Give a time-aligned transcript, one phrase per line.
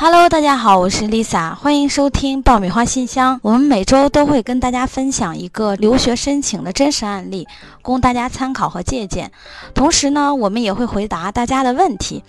[0.00, 3.40] Hello，大家好，我是 Lisa，欢迎收听爆米花信箱。
[3.42, 7.48] 我们每周都会跟大家分享一个留学申请的真实案例，
[7.82, 9.32] 供大家参考和借鉴。
[9.74, 12.22] 同时呢，我们也会回答大家的问题。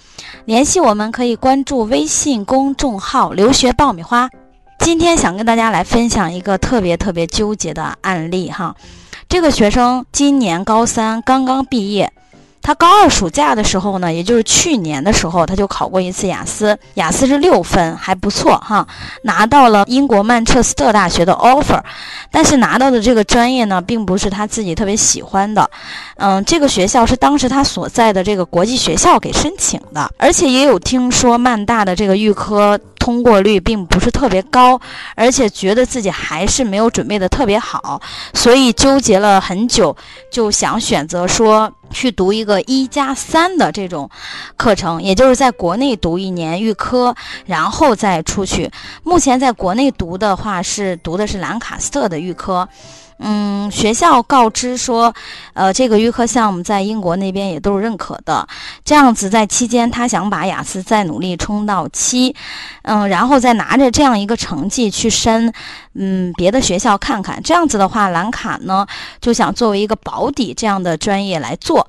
[0.46, 4.28] 联系我们可以关注微信公众号“留学爆米花”。
[4.84, 8.76] 今天想跟大家来分享一个特别特别纠结的案例哈。
[9.28, 12.12] 这个学生今年高三刚刚毕业。
[12.70, 18.86] 他高二暑假的时候呢，也就是去年的时候，他就考过一次雅思，雅思是六分，还不错哈，
[19.24, 21.82] 拿到了英国曼彻斯特大学的 offer，
[22.30, 25.68] 但是拿到的这个专业呢，并不是他自己特别喜欢的，
[26.18, 32.80] 嗯，这个学校是当时他所在的这个国际学校给申请的，而且也有听说曼大的这个预科。
[33.00, 34.80] 通过率并不是特别高，
[35.16, 38.00] 而且觉得自己还是没有准备的特别好，
[38.34, 39.96] 所以纠结了很久，
[40.30, 44.10] 就想选择说去读一个一加三的这种
[44.58, 47.16] 课程，也就是在国内读一年预科，
[47.46, 48.72] 然后再出去。
[49.04, 52.68] 目前在国内读的话是读的是兰卡斯特的预科。
[53.20, 55.14] 嗯，学校告知说，
[55.54, 58.48] 呃，这个预科项目在英国那边也都是认可的。
[58.84, 62.34] 这样子，在期间他想把雅思再努力冲到七，
[62.84, 65.54] 嗯，然后再拿着这样一个成绩去申，
[65.96, 67.42] 嗯，别的学校看看。
[67.44, 68.88] 这样子的话，兰卡呢
[69.20, 71.86] 就想作为一个保底这样的专业来做。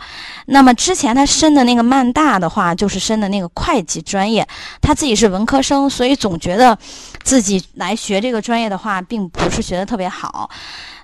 [0.46, 4.44] 那么之前他申的那个曼大的话，就是申的那个会计专业，
[4.80, 6.76] 他自己是文科生，所以总觉得
[7.22, 10.50] 自己来学这个专业的话，并不是学的特别好。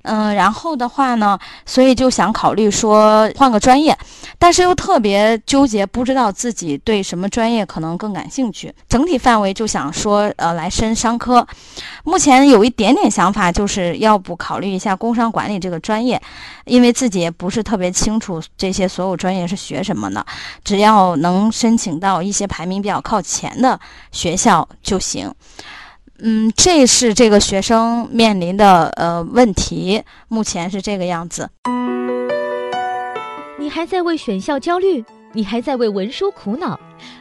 [0.03, 3.97] 嗯，然后的话呢，所以就想考虑说换个专业，
[4.39, 8.73] 但是又特别纠结，不知道自己对什么专业可能更感兴趣。
[8.89, 11.45] 整体范围就想说，呃，来申商科。
[12.05, 16.23] 目前有一点点想法，就是要不考虑一下工商管理这个专业，
[16.67, 20.25] 因为自己也不是特别清楚这些所有专业是学什么的，
[20.63, 23.81] 只要能申请到一些排名比较靠前的
[24.13, 25.35] 学校就行。
[26.19, 31.51] 嗯，这是这个学生面临的呃问题，目前是这个样子。
[33.59, 35.05] 你还在为选校焦虑？
[35.33, 36.81] 你还在为文书苦恼？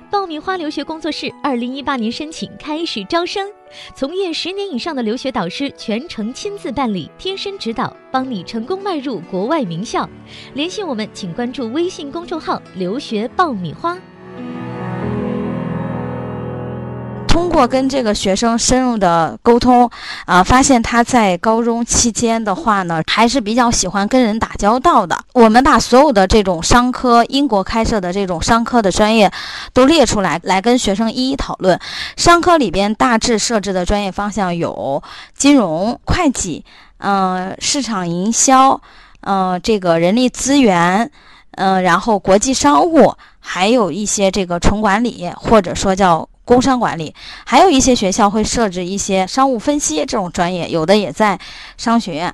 [0.09, 3.49] 爆米花留学工作室二零一八年申请开始招生，
[3.93, 10.09] 从业十年以上的留学导师全程亲自办理，贴身指导，帮你成功迈入国外名校。
[10.53, 13.97] 联系我们，请关注微信公众号“留学爆米花”。
[17.35, 19.91] 通过跟这个学生深入的沟通，
[20.25, 25.19] 啊，发现他在高中期间的话呢，还是比较喜欢跟人打交道的。
[25.33, 29.29] 我们把所有的这种商科，英国开设的这种商科的专业
[29.73, 31.77] 都列出来，来跟学生一一讨论。
[32.15, 35.03] 商科里边大致设置的专业方向有
[35.35, 36.63] 金融、会计，
[36.99, 38.79] 嗯，市场营销，
[39.19, 41.11] 嗯，这个人力资源，
[41.57, 46.29] 嗯，然后国际商务，还有一些这个纯管理，或者说叫。
[46.45, 47.13] 工商管理，
[47.43, 51.37] 还有一些学校会设置一些商务分析这种专业，有的也在
[51.75, 52.33] 商学院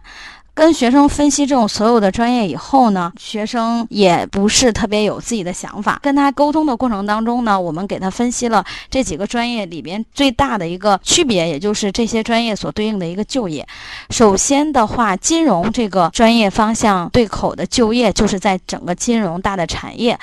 [0.53, 5.97] 跟学生分析这种所有的专业以后呢，学生也不是特别有自己的想法。
[6.03, 13.65] 跟他沟通的过程当中呢，我们给他分析了这几个专业里边最大的一个区别，也就是这些专业所对应的一个就业。
[14.09, 20.19] 首先的话，金融这个专业方向对口的就业，就是在整个金融大的产业。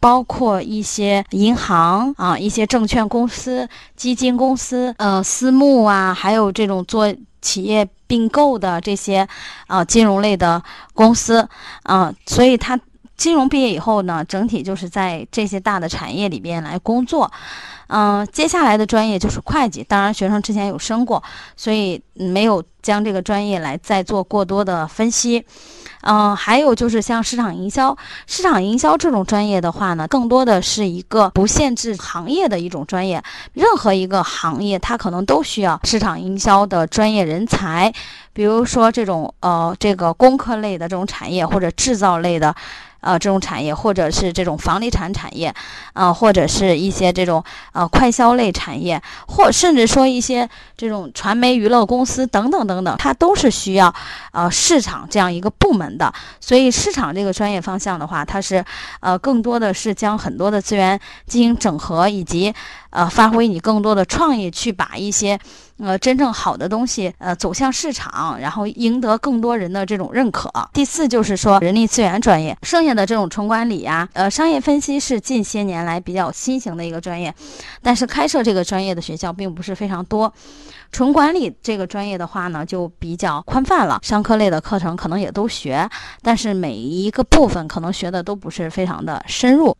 [0.00, 9.26] 包括一些银行啊，一些证券公司、基金公司，呃，私募啊，还有这种做企业并购的这些，
[9.66, 10.62] 啊，金融类的
[10.94, 11.48] 公司，
[11.82, 12.78] 啊，所以他
[13.16, 17.30] 金融毕业以后呢，整体就是在这些大的产业里边来工作。
[17.88, 21.22] 嗯，接下来的专业就是会计，当然学生之前有升过，
[21.56, 25.42] 所以没有将这个专业来再做过多的分析。
[26.02, 33.22] 嗯，还有就是像市场营销，市场营销这种专业的话呢，更多的是一个不限制行业的一种专业，
[33.52, 37.92] 任何一个行业它可能都需要市场营销的专业人才，
[38.32, 42.54] 比如说这种呃这个工科类的这种产业或者制造类的。
[43.00, 45.54] 呃，这种产业，或者是这种房地产产业，
[45.92, 47.42] 啊，或者是一些这种
[47.72, 53.94] 呃快消类产业，或甚至说一些这种传媒娱乐公司等等等等，它都是需要
[54.32, 56.12] 呃市场这样一个部门的。
[56.40, 58.64] 所以市场这个专业方向的话，它是
[59.00, 62.52] 呃更多的是将很多的资源进行整合，以及
[62.90, 65.38] 呃发挥你更多的创意，去把一些。
[65.80, 70.50] 呃，真正好的东西，呃，走向市场，然后赢得更多人的这种认可。
[70.72, 77.32] 第四就是说人力资源专业，剩下的这种纯管理呀，呃，商业分析是近些年来比较新型的一个专业，
[77.80, 80.34] 但是开设这个专业的学校并不是非常多。
[80.90, 85.88] 纯管理这个专业的话呢，就比较宽泛了，商科类的课程可能也都学，
[86.22, 89.76] 但是每一个部分可能学的都不是非常的深入。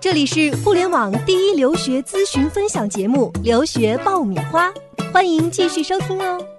[0.00, 4.70] 这里是互联网第一留学咨询分享节目《留学爆米花》，
[5.12, 6.57] 欢迎继续收听哦。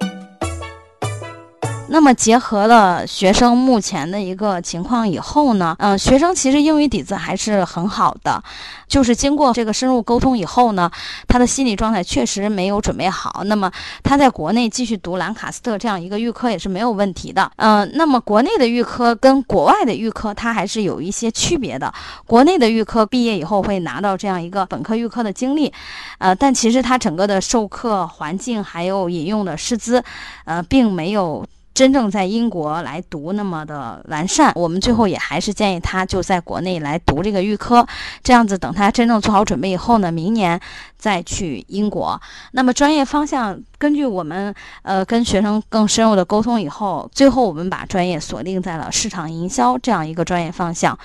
[1.90, 8.42] 那么结合了学生目前的一个情况以后呢，嗯，学生其实英语底子还是很好的，
[8.88, 10.90] 就是经过这个深入沟通以后呢，
[11.28, 13.42] 他的心理状态确实没有准备好。
[13.46, 13.72] 那么
[14.04, 17.52] 他在国内继续读兰卡斯特这样一个预科也是没有问题的。
[17.58, 21.94] 嗯，那么国内的预科跟国外的预科它还是有一些区别的。
[22.28, 25.74] 国内的预科毕业以后会拿到这样一个本科预科的经历，
[26.20, 30.04] 呃，但其实它整个的授课环境还有引用的师资，
[30.46, 31.46] 呃，并没有。
[31.80, 37.88] 真正在英国来读那么的完善，我们最后也还是建议他就在国内来读这个预科，
[38.22, 40.60] 这样子等他真正做好准备以后呢，明年
[40.98, 42.22] 再去英国。
[42.52, 51.00] 那么专业方向，根据我们呃跟学生更深入的沟通以后，最后我们把专业锁定在了市场营销这样一个专业方向。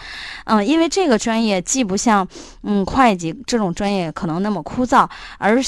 [0.47, 2.27] 嗯，因为这个专业既不像
[2.65, 5.63] 嗯会计这种专业可能那么枯燥，而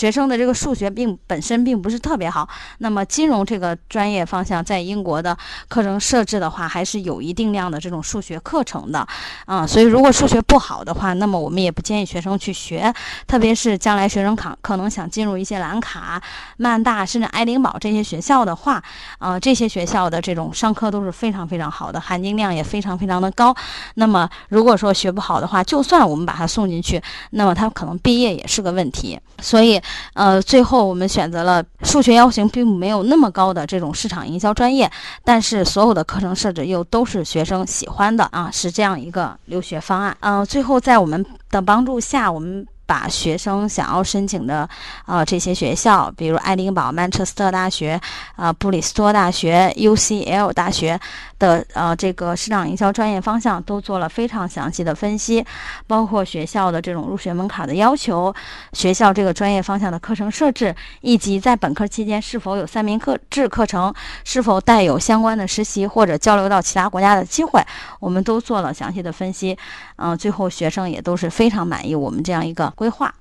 [0.00, 2.48] 学生的这个数学并本身并不是特别好，
[2.78, 5.36] 那么金融这个专业方向在英国的
[5.68, 9.06] 课程设置的话，还是有一定量的这种数学课程的，
[9.44, 12.90] 啊，所以如果数学不好的话，那么我们也不建议学生去学，
[13.26, 16.18] 特别是将来学生考可能想进入一些兰卡、
[16.56, 18.82] 曼大甚至爱丁堡这些学校的话，
[19.18, 23.54] 啊，这些学校的这种上课都是非常非常好的，含金量也非常非常的高。
[23.96, 27.02] 那么如果说学不好的话，就算我们把他送进去，
[27.32, 29.78] 那么他可能毕业也是个问题，所以。
[30.14, 34.90] 呃，最后我们选择了数学要求并没有那么高的这种市场营销专业，
[35.24, 40.16] 但是所有的课程设置又都是学生喜欢的啊，是这样一个留学方案。
[40.20, 42.66] 嗯，最后在我们的帮助下，我们。
[42.90, 44.68] 把学生想要申请的，
[45.06, 48.00] 呃，这些学校，比如爱丁堡、曼彻斯特大学、
[48.34, 50.98] 啊，布里斯托大学、UCL 大学
[51.38, 55.46] 的，呃，这个市场营销专业方向都做了非常详细的分析，
[55.86, 58.34] 包括学校的这种入学门槛的要求，
[58.72, 63.94] 学校这个专业方向的课程设置，以及在本科期间是否有三名课制课程，
[64.24, 67.64] 是否带有相关的实习或者交流到其他国家的机会，
[68.00, 69.56] 我们都做了详细的分析。
[69.94, 72.72] 嗯，最后学生也都是非常满意我们这样一个。
[72.80, 73.14] 规划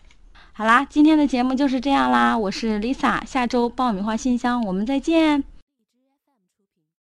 [0.54, 2.38] 好啦，今天的节目就是这样啦。
[2.38, 5.44] 我是 Lisa，下周爆米花信箱我们再见。